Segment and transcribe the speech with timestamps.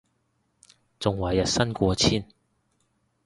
[0.99, 2.25] 仲話日薪過千